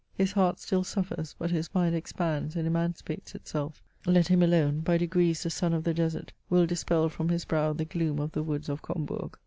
[0.15, 3.83] His heart still suffers, but his mind expands and emancipates itself.
[4.07, 7.73] Let him alone; by degrees the sun of the desert will dispel from his brow
[7.73, 9.37] the gloom of the woods of Combourg.